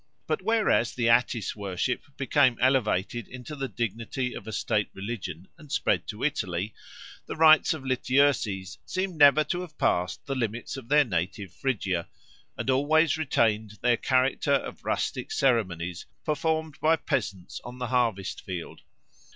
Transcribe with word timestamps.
But 0.25 0.41
whereas 0.41 0.95
the 0.95 1.09
Attis 1.09 1.55
worship 1.55 2.01
became 2.17 2.57
elevated 2.59 3.27
into 3.27 3.55
the 3.55 3.67
dignity 3.67 4.33
of 4.33 4.47
a 4.47 4.51
state 4.51 4.89
religion 4.95 5.47
and 5.59 5.71
spread 5.71 6.07
to 6.07 6.23
Italy, 6.23 6.73
the 7.27 7.35
rites 7.35 7.71
of 7.75 7.83
Lityerses 7.83 8.79
seem 8.83 9.15
never 9.15 9.43
to 9.43 9.61
have 9.61 9.77
passed 9.77 10.25
the 10.25 10.33
limits 10.33 10.75
of 10.75 10.87
their 10.87 11.05
native 11.05 11.51
Phrygia, 11.53 12.07
and 12.57 12.71
always 12.71 13.15
retained 13.15 13.77
their 13.83 13.95
character 13.97 14.53
of 14.53 14.83
rustic 14.83 15.31
ceremonies 15.31 16.07
performed 16.25 16.79
by 16.81 16.95
peasants 16.95 17.61
on 17.63 17.77
the 17.77 17.89
harvest 17.89 18.41
field. 18.43 18.81